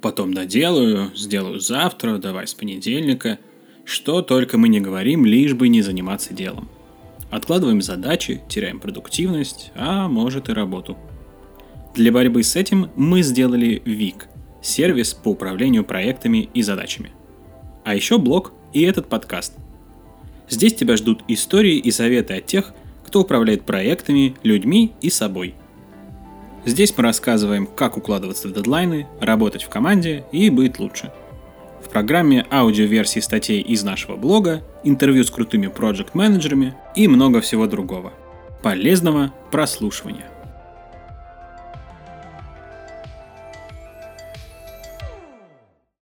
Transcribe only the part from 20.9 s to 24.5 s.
ждут истории и советы от тех, кто управляет проектами,